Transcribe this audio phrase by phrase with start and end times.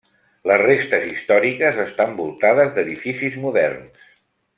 [0.51, 4.09] Les restes històriques estan voltades d'edificis moderns.